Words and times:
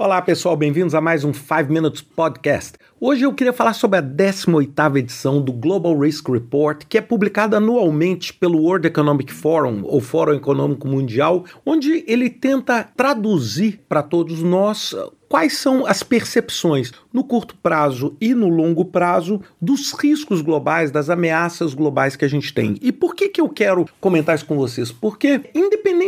Olá 0.00 0.22
pessoal, 0.22 0.56
bem-vindos 0.56 0.94
a 0.94 1.00
mais 1.00 1.24
um 1.24 1.34
5 1.34 1.72
Minutes 1.72 2.02
Podcast. 2.02 2.74
Hoje 3.00 3.24
eu 3.24 3.34
queria 3.34 3.52
falar 3.52 3.72
sobre 3.72 3.98
a 3.98 4.02
18ª 4.02 4.96
edição 4.96 5.42
do 5.42 5.52
Global 5.52 5.98
Risk 5.98 6.28
Report, 6.28 6.84
que 6.88 6.98
é 6.98 7.00
publicada 7.00 7.56
anualmente 7.56 8.32
pelo 8.32 8.62
World 8.62 8.86
Economic 8.86 9.32
Forum, 9.32 9.80
ou 9.82 10.00
Fórum 10.00 10.34
Econômico 10.34 10.86
Mundial, 10.86 11.44
onde 11.66 12.04
ele 12.06 12.30
tenta 12.30 12.84
traduzir 12.84 13.80
para 13.88 14.00
todos 14.00 14.40
nós 14.40 14.94
quais 15.28 15.58
são 15.58 15.86
as 15.86 16.02
percepções 16.02 16.90
no 17.12 17.22
curto 17.22 17.54
prazo 17.56 18.16
e 18.20 18.34
no 18.34 18.48
longo 18.48 18.84
prazo 18.84 19.40
dos 19.60 19.92
riscos 19.92 20.40
globais, 20.40 20.90
das 20.90 21.10
ameaças 21.10 21.74
globais 21.74 22.16
que 22.16 22.24
a 22.24 22.28
gente 22.28 22.52
tem. 22.54 22.76
E 22.80 22.90
por 22.90 23.14
que, 23.14 23.28
que 23.28 23.40
eu 23.40 23.48
quero 23.48 23.84
comentar 24.00 24.34
isso 24.34 24.46
com 24.46 24.56
vocês? 24.56 24.90
Porque, 24.90 25.40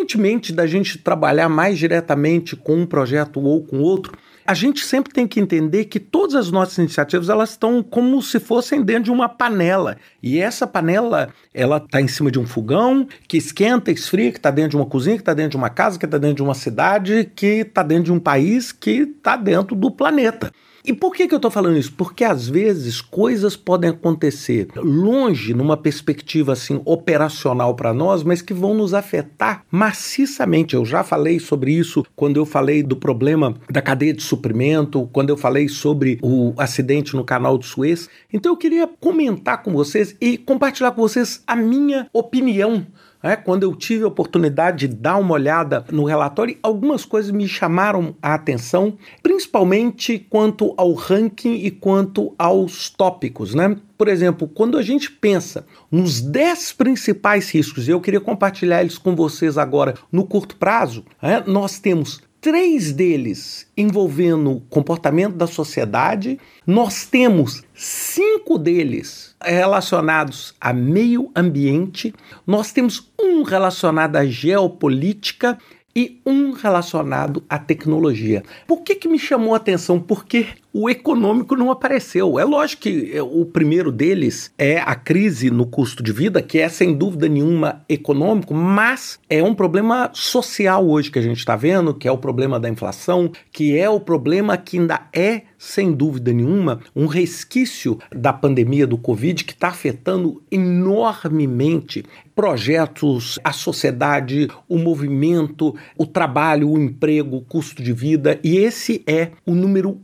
independentemente 0.00 0.52
da 0.52 0.66
gente 0.66 0.98
trabalhar 0.98 1.48
mais 1.48 1.78
diretamente 1.78 2.56
com 2.56 2.76
um 2.76 2.86
projeto 2.86 3.40
ou 3.40 3.62
com 3.62 3.80
outro, 3.80 4.16
a 4.46 4.54
gente 4.54 4.84
sempre 4.84 5.12
tem 5.12 5.28
que 5.28 5.38
entender 5.38 5.84
que 5.84 6.00
todas 6.00 6.34
as 6.34 6.50
nossas 6.50 6.78
iniciativas 6.78 7.28
elas 7.28 7.50
estão 7.50 7.82
como 7.82 8.20
se 8.20 8.40
fossem 8.40 8.82
dentro 8.82 9.04
de 9.04 9.10
uma 9.10 9.28
panela 9.28 9.96
e 10.22 10.40
essa 10.40 10.66
panela 10.66 11.28
ela 11.54 11.76
está 11.76 12.00
em 12.00 12.08
cima 12.08 12.30
de 12.30 12.38
um 12.38 12.46
fogão 12.46 13.06
que 13.28 13.36
esquenta, 13.36 13.92
esfria, 13.92 14.32
que 14.32 14.38
está 14.38 14.50
dentro 14.50 14.70
de 14.70 14.76
uma 14.76 14.86
cozinha, 14.86 15.16
que 15.16 15.22
está 15.22 15.34
dentro 15.34 15.52
de 15.52 15.56
uma 15.56 15.70
casa, 15.70 15.98
que 15.98 16.04
está 16.04 16.18
dentro 16.18 16.36
de 16.36 16.42
uma 16.42 16.54
cidade, 16.54 17.30
que 17.36 17.60
está 17.60 17.82
dentro 17.82 18.04
de 18.04 18.12
um 18.12 18.18
país, 18.18 18.72
que 18.72 19.02
está 19.02 19.36
dentro 19.36 19.76
do 19.76 19.90
planeta. 19.90 20.50
E 20.84 20.92
por 20.92 21.14
que, 21.14 21.28
que 21.28 21.34
eu 21.34 21.36
estou 21.36 21.50
falando 21.50 21.76
isso? 21.76 21.92
Porque 21.92 22.24
às 22.24 22.48
vezes 22.48 23.00
coisas 23.00 23.56
podem 23.56 23.90
acontecer 23.90 24.68
longe, 24.76 25.52
numa 25.52 25.76
perspectiva 25.76 26.52
assim 26.52 26.80
operacional 26.84 27.74
para 27.74 27.92
nós, 27.92 28.22
mas 28.22 28.40
que 28.40 28.54
vão 28.54 28.74
nos 28.74 28.94
afetar 28.94 29.64
maciçamente. 29.70 30.74
Eu 30.74 30.84
já 30.84 31.04
falei 31.04 31.38
sobre 31.38 31.72
isso 31.72 32.04
quando 32.16 32.36
eu 32.36 32.46
falei 32.46 32.82
do 32.82 32.96
problema 32.96 33.54
da 33.70 33.82
cadeia 33.82 34.14
de 34.14 34.22
suprimento, 34.22 35.08
quando 35.12 35.30
eu 35.30 35.36
falei 35.36 35.68
sobre 35.68 36.18
o 36.22 36.54
acidente 36.56 37.14
no 37.14 37.24
canal 37.24 37.58
de 37.58 37.66
Suez. 37.66 38.08
Então 38.32 38.52
eu 38.52 38.56
queria 38.56 38.86
comentar 38.86 39.62
com 39.62 39.72
vocês 39.72 40.16
e 40.20 40.38
compartilhar 40.38 40.92
com 40.92 41.02
vocês 41.02 41.42
a 41.46 41.54
minha 41.54 42.08
opinião 42.12 42.86
é, 43.22 43.36
quando 43.36 43.64
eu 43.64 43.74
tive 43.74 44.04
a 44.04 44.08
oportunidade 44.08 44.88
de 44.88 44.94
dar 44.94 45.16
uma 45.16 45.34
olhada 45.34 45.84
no 45.90 46.04
relatório, 46.04 46.58
algumas 46.62 47.04
coisas 47.04 47.30
me 47.30 47.46
chamaram 47.46 48.14
a 48.22 48.34
atenção, 48.34 48.96
principalmente 49.22 50.18
quanto 50.18 50.74
ao 50.76 50.92
ranking 50.94 51.54
e 51.54 51.70
quanto 51.70 52.34
aos 52.38 52.88
tópicos. 52.88 53.54
Né? 53.54 53.76
Por 53.98 54.08
exemplo, 54.08 54.48
quando 54.48 54.78
a 54.78 54.82
gente 54.82 55.10
pensa 55.10 55.66
nos 55.90 56.20
10 56.20 56.72
principais 56.72 57.50
riscos, 57.50 57.86
e 57.86 57.90
eu 57.90 58.00
queria 58.00 58.20
compartilhar 58.20 58.80
eles 58.80 58.96
com 58.96 59.14
vocês 59.14 59.58
agora 59.58 59.94
no 60.10 60.24
curto 60.24 60.56
prazo, 60.56 61.04
é, 61.20 61.42
nós 61.46 61.78
temos 61.78 62.20
três 62.40 62.92
deles 62.92 63.66
envolvendo 63.76 64.52
o 64.52 64.60
comportamento 64.60 65.34
da 65.34 65.46
sociedade, 65.46 66.38
nós 66.66 67.04
temos 67.04 67.62
cinco 67.74 68.58
deles 68.58 69.34
relacionados 69.42 70.54
a 70.60 70.72
meio 70.72 71.30
ambiente, 71.36 72.14
nós 72.46 72.72
temos 72.72 73.10
um 73.20 73.42
relacionado 73.42 74.16
à 74.16 74.24
geopolítica 74.24 75.58
e 75.94 76.20
um 76.24 76.52
relacionado 76.52 77.42
à 77.48 77.58
tecnologia. 77.58 78.42
Por 78.66 78.82
que, 78.82 78.94
que 78.94 79.08
me 79.08 79.18
chamou 79.18 79.54
a 79.54 79.56
atenção? 79.56 80.00
Porque 80.00 80.46
o 80.72 80.88
econômico 80.88 81.56
não 81.56 81.70
apareceu. 81.70 82.38
É 82.38 82.44
lógico 82.44 82.82
que 82.82 83.12
é, 83.12 83.22
o 83.22 83.44
primeiro 83.44 83.90
deles 83.90 84.52
é 84.56 84.78
a 84.78 84.94
crise 84.94 85.50
no 85.50 85.66
custo 85.66 86.02
de 86.02 86.12
vida, 86.12 86.40
que 86.40 86.58
é 86.58 86.68
sem 86.68 86.94
dúvida 86.94 87.28
nenhuma 87.28 87.84
econômico, 87.88 88.54
mas 88.54 89.18
é 89.28 89.42
um 89.42 89.54
problema 89.54 90.10
social 90.12 90.86
hoje 90.88 91.10
que 91.10 91.18
a 91.18 91.22
gente 91.22 91.38
está 91.38 91.56
vendo, 91.56 91.94
que 91.94 92.06
é 92.06 92.12
o 92.12 92.18
problema 92.18 92.60
da 92.60 92.68
inflação, 92.68 93.30
que 93.52 93.76
é 93.76 93.88
o 93.88 94.00
problema 94.00 94.56
que 94.56 94.78
ainda 94.78 95.02
é, 95.12 95.42
sem 95.58 95.92
dúvida 95.92 96.32
nenhuma, 96.32 96.80
um 96.94 97.06
resquício 97.06 97.98
da 98.14 98.32
pandemia 98.32 98.86
do 98.86 98.96
Covid 98.96 99.44
que 99.44 99.52
está 99.52 99.68
afetando 99.68 100.42
enormemente 100.50 102.04
projetos, 102.34 103.38
a 103.44 103.52
sociedade, 103.52 104.48
o 104.68 104.78
movimento, 104.78 105.74
o 105.98 106.06
trabalho, 106.06 106.70
o 106.70 106.78
emprego, 106.78 107.36
o 107.36 107.42
custo 107.42 107.82
de 107.82 107.92
vida, 107.92 108.38
e 108.42 108.56
esse 108.56 109.02
é 109.06 109.32
o 109.44 109.54
número 109.54 110.00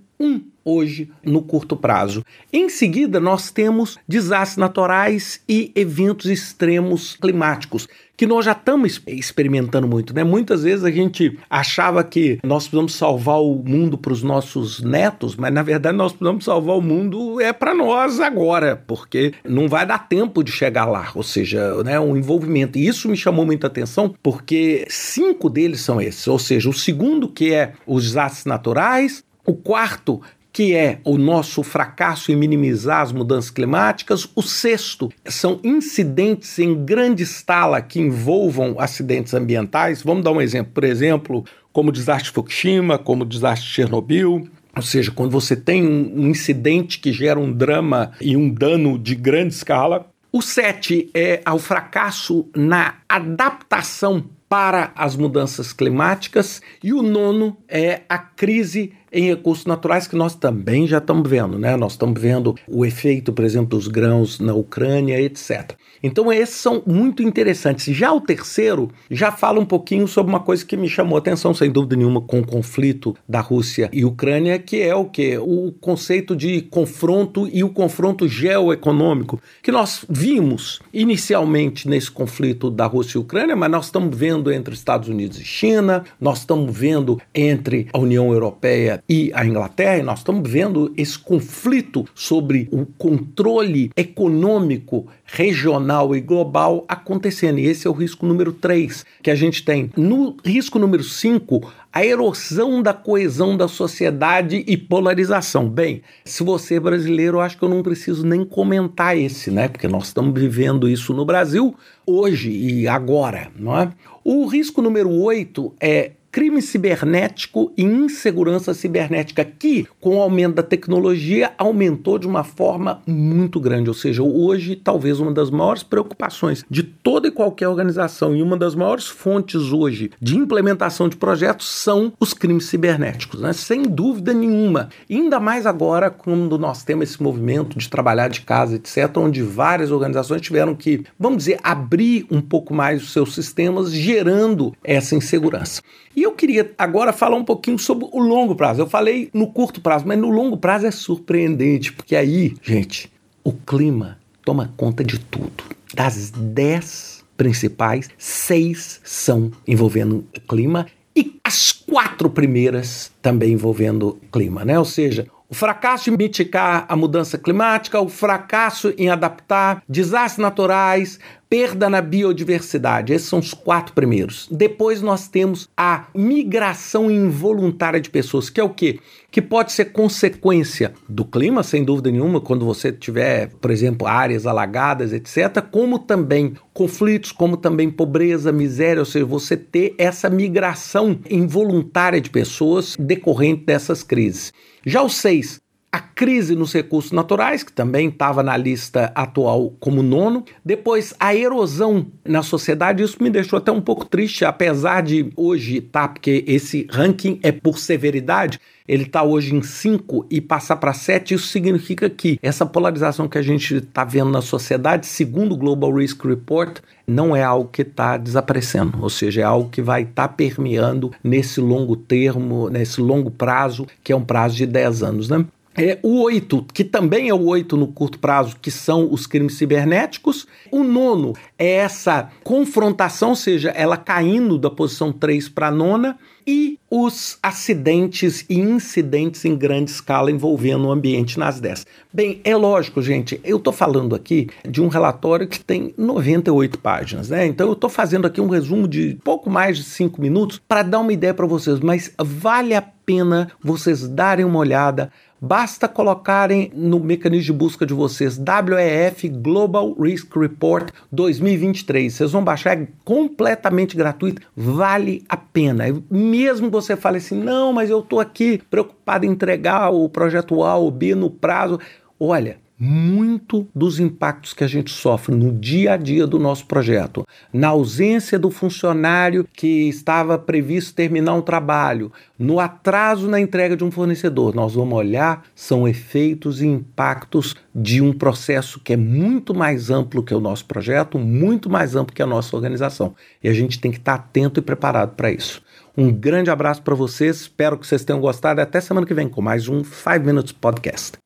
hoje 0.66 1.08
no 1.24 1.40
curto 1.40 1.76
prazo. 1.76 2.24
Em 2.52 2.68
seguida, 2.68 3.20
nós 3.20 3.52
temos 3.52 3.96
desastres 4.06 4.58
naturais 4.58 5.40
e 5.48 5.70
eventos 5.76 6.26
extremos 6.26 7.16
climáticos, 7.16 7.86
que 8.16 8.26
nós 8.26 8.46
já 8.46 8.52
estamos 8.52 9.00
experimentando 9.06 9.86
muito, 9.86 10.14
né? 10.14 10.24
Muitas 10.24 10.62
vezes 10.62 10.84
a 10.84 10.90
gente 10.90 11.38
achava 11.50 12.02
que 12.02 12.38
nós 12.42 12.64
precisamos 12.64 12.94
salvar 12.94 13.40
o 13.42 13.62
mundo 13.62 13.98
para 13.98 14.12
os 14.12 14.22
nossos 14.22 14.80
netos, 14.80 15.36
mas 15.36 15.52
na 15.52 15.62
verdade 15.62 15.96
nós 15.96 16.12
precisamos 16.12 16.44
salvar 16.44 16.76
o 16.76 16.82
mundo 16.82 17.40
é 17.40 17.52
para 17.52 17.74
nós 17.74 18.18
agora, 18.18 18.82
porque 18.86 19.34
não 19.44 19.68
vai 19.68 19.86
dar 19.86 20.08
tempo 20.08 20.42
de 20.42 20.50
chegar 20.50 20.86
lá, 20.86 21.10
ou 21.14 21.22
seja, 21.22 21.82
né, 21.84 22.00
um 22.00 22.16
envolvimento. 22.16 22.78
E 22.78 22.86
isso 22.86 23.08
me 23.08 23.16
chamou 23.16 23.44
muita 23.44 23.66
atenção, 23.66 24.14
porque 24.22 24.86
cinco 24.88 25.50
deles 25.50 25.82
são 25.82 26.00
esses, 26.00 26.26
ou 26.26 26.38
seja, 26.38 26.70
o 26.70 26.72
segundo 26.72 27.28
que 27.28 27.52
é 27.52 27.74
os 27.86 28.04
desastres 28.04 28.46
naturais, 28.46 29.22
o 29.46 29.54
quarto 29.54 30.20
que 30.56 30.74
é 30.74 31.00
o 31.04 31.18
nosso 31.18 31.62
fracasso 31.62 32.32
em 32.32 32.34
minimizar 32.34 33.02
as 33.02 33.12
mudanças 33.12 33.50
climáticas. 33.50 34.26
O 34.34 34.40
sexto 34.40 35.12
são 35.26 35.60
incidentes 35.62 36.58
em 36.58 36.82
grande 36.82 37.24
escala 37.24 37.82
que 37.82 38.00
envolvam 38.00 38.76
acidentes 38.78 39.34
ambientais. 39.34 40.02
Vamos 40.02 40.24
dar 40.24 40.32
um 40.32 40.40
exemplo, 40.40 40.72
por 40.72 40.84
exemplo, 40.84 41.44
como 41.74 41.90
o 41.90 41.92
desastre 41.92 42.30
de 42.30 42.30
Fukushima, 42.30 42.96
como 42.96 43.22
o 43.22 43.26
desastre 43.26 43.68
de 43.68 43.74
Chernobyl. 43.74 44.48
Ou 44.74 44.80
seja, 44.80 45.10
quando 45.10 45.30
você 45.30 45.54
tem 45.54 45.86
um 45.86 46.30
incidente 46.30 47.00
que 47.00 47.12
gera 47.12 47.38
um 47.38 47.52
drama 47.52 48.12
e 48.18 48.34
um 48.34 48.48
dano 48.48 48.98
de 48.98 49.14
grande 49.14 49.52
escala. 49.52 50.06
O 50.32 50.40
sete 50.40 51.10
é 51.12 51.42
o 51.52 51.58
fracasso 51.58 52.48
na 52.56 52.94
adaptação 53.06 54.24
para 54.48 54.92
as 54.96 55.16
mudanças 55.16 55.72
climáticas. 55.74 56.62
E 56.82 56.94
o 56.94 57.02
nono 57.02 57.58
é 57.68 58.02
a 58.08 58.16
crise 58.16 58.94
em 59.16 59.28
recursos 59.28 59.64
naturais 59.64 60.06
que 60.06 60.14
nós 60.14 60.34
também 60.34 60.86
já 60.86 60.98
estamos 60.98 61.28
vendo, 61.28 61.58
né? 61.58 61.74
Nós 61.74 61.92
estamos 61.92 62.20
vendo 62.20 62.54
o 62.68 62.84
efeito, 62.84 63.32
por 63.32 63.44
exemplo, 63.44 63.70
dos 63.70 63.88
grãos 63.88 64.38
na 64.38 64.52
Ucrânia, 64.52 65.18
etc. 65.20 65.72
Então, 66.02 66.30
esses 66.30 66.56
são 66.56 66.82
muito 66.86 67.22
interessantes. 67.22 67.96
Já 67.96 68.12
o 68.12 68.20
terceiro 68.20 68.90
já 69.10 69.32
fala 69.32 69.58
um 69.58 69.64
pouquinho 69.64 70.06
sobre 70.06 70.30
uma 70.30 70.40
coisa 70.40 70.64
que 70.64 70.76
me 70.76 70.88
chamou 70.88 71.16
atenção, 71.16 71.54
sem 71.54 71.70
dúvida 71.70 71.96
nenhuma, 71.96 72.20
com 72.20 72.40
o 72.40 72.46
conflito 72.46 73.16
da 73.28 73.40
Rússia 73.40 73.88
e 73.92 74.04
Ucrânia, 74.04 74.58
que 74.58 74.82
é 74.82 74.94
o 74.94 75.06
que? 75.06 75.38
O 75.38 75.72
conceito 75.80 76.36
de 76.36 76.60
confronto 76.60 77.48
e 77.52 77.64
o 77.64 77.70
confronto 77.70 78.28
geoeconômico, 78.28 79.40
que 79.62 79.72
nós 79.72 80.04
vimos 80.08 80.80
inicialmente 80.92 81.88
nesse 81.88 82.10
conflito 82.10 82.70
da 82.70 82.86
Rússia 82.86 83.18
e 83.18 83.20
Ucrânia, 83.20 83.56
mas 83.56 83.70
nós 83.70 83.86
estamos 83.86 84.16
vendo 84.16 84.52
entre 84.52 84.74
Estados 84.74 85.08
Unidos 85.08 85.40
e 85.40 85.44
China, 85.44 86.04
nós 86.20 86.40
estamos 86.40 86.76
vendo 86.76 87.20
entre 87.34 87.88
a 87.92 87.98
União 87.98 88.30
Europeia 88.32 89.02
e 89.08 89.30
a 89.34 89.44
Inglaterra, 89.44 89.98
e 89.98 90.02
nós 90.02 90.18
estamos 90.18 90.48
vendo 90.50 90.92
esse 90.96 91.18
conflito 91.18 92.04
sobre 92.14 92.68
o 92.72 92.84
controle 92.84 93.90
econômico 93.96 95.06
regional 95.24 96.14
e 96.14 96.20
global 96.20 96.84
acontecendo. 96.88 97.58
E 97.58 97.66
esse 97.66 97.86
é 97.86 97.90
o 97.90 97.92
risco 97.92 98.26
número 98.26 98.52
3 98.52 99.04
que 99.22 99.30
a 99.30 99.34
gente 99.34 99.64
tem. 99.64 99.90
No 99.96 100.36
risco 100.44 100.78
número 100.78 101.02
5, 101.02 101.72
a 101.92 102.04
erosão 102.04 102.82
da 102.82 102.92
coesão 102.92 103.56
da 103.56 103.68
sociedade 103.68 104.64
e 104.66 104.76
polarização. 104.76 105.68
Bem, 105.68 106.02
se 106.24 106.42
você 106.42 106.74
é 106.74 106.80
brasileiro, 106.80 107.38
eu 107.38 107.40
acho 107.40 107.56
que 107.56 107.64
eu 107.64 107.68
não 107.68 107.82
preciso 107.82 108.26
nem 108.26 108.44
comentar 108.44 109.16
esse, 109.16 109.50
né? 109.50 109.68
Porque 109.68 109.88
nós 109.88 110.08
estamos 110.08 110.38
vivendo 110.38 110.88
isso 110.88 111.14
no 111.14 111.24
Brasil 111.24 111.74
hoje 112.06 112.50
e 112.50 112.86
agora, 112.86 113.48
não 113.58 113.76
é? 113.78 113.90
O 114.22 114.46
risco 114.46 114.82
número 114.82 115.10
8 115.10 115.74
é 115.80 116.12
crime 116.36 116.60
cibernético 116.60 117.72
e 117.78 117.82
insegurança 117.82 118.74
cibernética, 118.74 119.42
que, 119.42 119.88
com 119.98 120.18
o 120.18 120.20
aumento 120.20 120.56
da 120.56 120.62
tecnologia, 120.62 121.54
aumentou 121.56 122.18
de 122.18 122.26
uma 122.26 122.44
forma 122.44 123.00
muito 123.06 123.58
grande. 123.58 123.88
Ou 123.88 123.94
seja, 123.94 124.22
hoje, 124.22 124.76
talvez 124.76 125.18
uma 125.18 125.32
das 125.32 125.48
maiores 125.48 125.82
preocupações 125.82 126.62
de 126.68 126.82
toda 126.82 127.26
e 127.26 127.30
qualquer 127.30 127.68
organização 127.68 128.36
e 128.36 128.42
uma 128.42 128.54
das 128.54 128.74
maiores 128.74 129.06
fontes 129.06 129.72
hoje 129.72 130.10
de 130.20 130.36
implementação 130.36 131.08
de 131.08 131.16
projetos 131.16 131.68
são 131.70 132.12
os 132.20 132.34
crimes 132.34 132.66
cibernéticos, 132.66 133.40
né? 133.40 133.54
sem 133.54 133.84
dúvida 133.84 134.34
nenhuma. 134.34 134.90
ainda 135.08 135.40
mais 135.40 135.64
agora, 135.64 136.10
quando 136.10 136.58
nós 136.58 136.84
temos 136.84 137.08
esse 137.08 137.22
movimento 137.22 137.78
de 137.78 137.88
trabalhar 137.88 138.28
de 138.28 138.42
casa, 138.42 138.74
etc., 138.74 139.10
onde 139.16 139.40
várias 139.40 139.90
organizações 139.90 140.42
tiveram 140.42 140.74
que, 140.74 141.02
vamos 141.18 141.38
dizer, 141.38 141.58
abrir 141.62 142.26
um 142.30 142.42
pouco 142.42 142.74
mais 142.74 143.02
os 143.02 143.12
seus 143.14 143.34
sistemas, 143.34 143.90
gerando 143.90 144.74
essa 144.84 145.16
insegurança. 145.16 145.80
E 146.14 146.25
eu 146.26 146.32
queria 146.32 146.74
agora 146.76 147.12
falar 147.12 147.36
um 147.36 147.44
pouquinho 147.44 147.78
sobre 147.78 148.08
o 148.12 148.18
longo 148.18 148.54
prazo. 148.54 148.82
Eu 148.82 148.86
falei 148.86 149.30
no 149.32 149.46
curto 149.46 149.80
prazo, 149.80 150.06
mas 150.06 150.18
no 150.18 150.28
longo 150.28 150.56
prazo 150.56 150.86
é 150.86 150.90
surpreendente, 150.90 151.92
porque 151.92 152.16
aí, 152.16 152.54
gente, 152.62 153.10
o 153.44 153.52
clima 153.52 154.18
toma 154.44 154.72
conta 154.76 155.04
de 155.04 155.18
tudo. 155.18 155.64
Das 155.94 156.30
10 156.30 157.24
principais, 157.36 158.10
seis 158.18 159.00
são 159.04 159.52
envolvendo 159.66 160.26
o 160.36 160.40
clima 160.40 160.86
e 161.14 161.38
as 161.44 161.72
quatro 161.72 162.28
primeiras 162.28 163.12
também 163.22 163.52
envolvendo 163.52 164.18
clima, 164.32 164.64
né? 164.64 164.78
Ou 164.78 164.84
seja, 164.84 165.28
o 165.48 165.54
fracasso 165.54 166.10
em 166.10 166.16
mitigar 166.16 166.86
a 166.88 166.96
mudança 166.96 167.38
climática, 167.38 168.00
o 168.00 168.08
fracasso 168.08 168.92
em 168.98 169.08
adaptar, 169.08 169.82
desastres 169.88 170.42
naturais, 170.42 171.20
perda 171.48 171.88
na 171.88 172.00
biodiversidade. 172.00 173.12
Esses 173.12 173.28
são 173.28 173.38
os 173.38 173.54
quatro 173.54 173.94
primeiros. 173.94 174.48
Depois 174.50 175.00
nós 175.00 175.28
temos 175.28 175.68
a 175.76 176.06
migração 176.14 177.10
involuntária 177.10 178.00
de 178.00 178.10
pessoas, 178.10 178.50
que 178.50 178.60
é 178.60 178.64
o 178.64 178.70
quê? 178.70 178.98
Que 179.30 179.40
pode 179.42 179.72
ser 179.72 179.86
consequência 179.86 180.92
do 181.08 181.24
clima, 181.24 181.62
sem 181.62 181.84
dúvida 181.84 182.10
nenhuma, 182.10 182.40
quando 182.40 182.64
você 182.64 182.90
tiver, 182.90 183.50
por 183.60 183.70
exemplo, 183.70 184.06
áreas 184.06 184.46
alagadas, 184.46 185.12
etc., 185.12 185.62
como 185.70 185.98
também 185.98 186.54
conflitos, 186.72 187.32
como 187.32 187.56
também 187.56 187.90
pobreza, 187.90 188.52
miséria, 188.52 189.00
ou 189.00 189.06
seja, 189.06 189.24
você 189.24 189.56
ter 189.56 189.94
essa 189.98 190.28
migração 190.28 191.18
involuntária 191.28 192.20
de 192.20 192.30
pessoas 192.30 192.96
decorrente 192.98 193.64
dessas 193.64 194.02
crises. 194.02 194.52
Já 194.84 195.02
o 195.02 195.08
seis, 195.08 195.60
a 195.96 195.98
crise 195.98 196.54
nos 196.54 196.74
recursos 196.74 197.10
naturais, 197.10 197.62
que 197.62 197.72
também 197.72 198.08
estava 198.08 198.42
na 198.42 198.54
lista 198.54 199.10
atual 199.14 199.72
como 199.80 200.02
nono. 200.02 200.44
Depois, 200.62 201.14
a 201.18 201.34
erosão 201.34 202.08
na 202.22 202.42
sociedade. 202.42 203.02
Isso 203.02 203.22
me 203.22 203.30
deixou 203.30 203.56
até 203.56 203.72
um 203.72 203.80
pouco 203.80 204.04
triste, 204.04 204.44
apesar 204.44 205.02
de 205.02 205.32
hoje, 205.34 205.80
tá? 205.80 206.06
Porque 206.06 206.44
esse 206.46 206.86
ranking 206.90 207.40
é 207.42 207.50
por 207.50 207.78
severidade. 207.78 208.60
Ele 208.86 209.04
está 209.04 209.22
hoje 209.22 209.54
em 209.54 209.62
5 209.62 210.26
e 210.30 210.38
passar 210.38 210.76
para 210.76 210.92
7. 210.92 211.32
Isso 211.32 211.48
significa 211.48 212.10
que 212.10 212.38
essa 212.42 212.66
polarização 212.66 213.26
que 213.26 213.38
a 213.38 213.42
gente 213.42 213.76
está 213.76 214.04
vendo 214.04 214.30
na 214.30 214.42
sociedade, 214.42 215.06
segundo 215.06 215.52
o 215.52 215.56
Global 215.56 215.92
Risk 215.94 216.22
Report, 216.26 216.78
não 217.06 217.34
é 217.34 217.42
algo 217.42 217.70
que 217.70 217.82
está 217.82 218.16
desaparecendo, 218.16 218.98
ou 219.00 219.08
seja, 219.08 219.40
é 219.40 219.44
algo 219.44 219.70
que 219.70 219.80
vai 219.80 220.02
estar 220.02 220.28
tá 220.28 220.34
permeando 220.34 221.12
nesse 221.22 221.60
longo 221.60 221.96
termo, 221.96 222.68
nesse 222.68 223.00
longo 223.00 223.30
prazo, 223.30 223.86
que 224.04 224.12
é 224.12 224.16
um 224.16 224.24
prazo 224.24 224.56
de 224.56 224.66
10 224.66 225.02
anos. 225.02 225.28
Né? 225.28 225.44
É, 225.76 225.98
o 226.02 226.22
oito, 226.22 226.64
que 226.72 226.82
também 226.82 227.28
é 227.28 227.34
o 227.34 227.44
oito 227.46 227.76
no 227.76 227.88
curto 227.88 228.18
prazo, 228.18 228.56
que 228.60 228.70
são 228.70 229.12
os 229.12 229.26
crimes 229.26 229.58
cibernéticos. 229.58 230.46
O 230.70 230.82
nono 230.82 231.34
é 231.58 231.70
essa 231.72 232.30
confrontação, 232.42 233.30
ou 233.30 233.36
seja, 233.36 233.70
ela 233.70 233.96
caindo 233.96 234.58
da 234.58 234.70
posição 234.70 235.12
3 235.12 235.48
para 235.50 235.68
a 235.68 235.70
nona. 235.70 236.18
E 236.48 236.78
os 236.88 237.38
acidentes 237.42 238.46
e 238.48 238.60
incidentes 238.60 239.44
em 239.44 239.56
grande 239.56 239.90
escala 239.90 240.30
envolvendo 240.30 240.86
o 240.86 240.92
ambiente 240.92 241.40
nas 241.40 241.58
10. 241.58 241.84
Bem, 242.12 242.40
é 242.44 242.54
lógico, 242.54 243.02
gente, 243.02 243.40
eu 243.42 243.56
estou 243.56 243.72
falando 243.72 244.14
aqui 244.14 244.48
de 244.66 244.80
um 244.80 244.86
relatório 244.86 245.48
que 245.48 245.58
tem 245.58 245.92
98 245.98 246.78
páginas, 246.78 247.30
né? 247.30 247.46
Então 247.46 247.66
eu 247.66 247.72
estou 247.72 247.90
fazendo 247.90 248.28
aqui 248.28 248.40
um 248.40 248.48
resumo 248.48 248.86
de 248.86 249.18
pouco 249.24 249.50
mais 249.50 249.76
de 249.76 249.82
5 249.82 250.20
minutos 250.20 250.62
para 250.68 250.82
dar 250.84 251.00
uma 251.00 251.12
ideia 251.12 251.34
para 251.34 251.46
vocês, 251.46 251.80
mas 251.80 252.12
vale 252.16 252.74
a 252.74 252.82
pena 252.82 253.50
vocês 253.60 254.06
darem 254.08 254.44
uma 254.44 254.60
olhada 254.60 255.10
Basta 255.40 255.86
colocarem 255.86 256.70
no 256.74 256.98
mecanismo 256.98 257.44
de 257.44 257.52
busca 257.52 257.84
de 257.84 257.92
vocês 257.92 258.38
WEF 258.38 259.28
Global 259.28 259.92
Risk 259.92 260.34
Report 260.34 260.90
2023. 261.12 262.12
Vocês 262.12 262.32
vão 262.32 262.42
baixar, 262.42 262.78
é 262.78 262.88
completamente 263.04 263.96
gratuito, 263.96 264.40
vale 264.56 265.24
a 265.28 265.36
pena. 265.36 265.84
Mesmo 266.10 266.70
você 266.70 266.96
fale 266.96 267.18
assim, 267.18 267.36
não, 267.36 267.72
mas 267.72 267.90
eu 267.90 268.00
estou 268.00 268.18
aqui 268.18 268.62
preocupado 268.70 269.26
em 269.26 269.30
entregar 269.30 269.90
o 269.90 270.08
projeto 270.08 270.62
A 270.62 270.76
ou 270.76 270.90
B 270.90 271.14
no 271.14 271.28
prazo. 271.28 271.78
Olha, 272.18 272.58
muito 272.78 273.66
dos 273.74 273.98
impactos 273.98 274.52
que 274.52 274.62
a 274.62 274.66
gente 274.66 274.90
sofre 274.90 275.34
no 275.34 275.52
dia 275.52 275.94
a 275.94 275.96
dia 275.96 276.26
do 276.26 276.38
nosso 276.38 276.66
projeto, 276.66 277.26
na 277.52 277.68
ausência 277.68 278.38
do 278.38 278.50
funcionário 278.50 279.46
que 279.52 279.88
estava 279.88 280.38
previsto 280.38 280.94
terminar 280.94 281.34
um 281.34 281.42
trabalho, 281.42 282.12
no 282.38 282.60
atraso 282.60 283.28
na 283.28 283.40
entrega 283.40 283.76
de 283.76 283.84
um 283.84 283.90
fornecedor, 283.90 284.54
nós 284.54 284.74
vamos 284.74 284.96
olhar 284.96 285.44
são 285.54 285.88
efeitos 285.88 286.60
e 286.60 286.66
impactos 286.66 287.56
de 287.74 288.00
um 288.00 288.12
processo 288.12 288.80
que 288.80 288.92
é 288.92 288.96
muito 288.96 289.54
mais 289.54 289.90
amplo 289.90 290.22
que 290.22 290.34
o 290.34 290.40
nosso 290.40 290.66
projeto, 290.66 291.18
muito 291.18 291.70
mais 291.70 291.96
amplo 291.96 292.14
que 292.14 292.22
a 292.22 292.26
nossa 292.26 292.54
organização. 292.54 293.14
E 293.42 293.48
a 293.48 293.52
gente 293.52 293.80
tem 293.80 293.90
que 293.90 293.98
estar 293.98 294.14
atento 294.14 294.60
e 294.60 294.62
preparado 294.62 295.14
para 295.14 295.30
isso. 295.30 295.62
Um 295.96 296.12
grande 296.12 296.50
abraço 296.50 296.82
para 296.82 296.94
vocês, 296.94 297.42
espero 297.42 297.78
que 297.78 297.86
vocês 297.86 298.04
tenham 298.04 298.20
gostado 298.20 298.60
e 298.60 298.62
até 298.62 298.80
semana 298.80 299.06
que 299.06 299.14
vem 299.14 299.28
com 299.28 299.40
mais 299.40 299.68
um 299.68 299.82
5 299.82 300.20
Minutes 300.24 300.52
Podcast. 300.52 301.25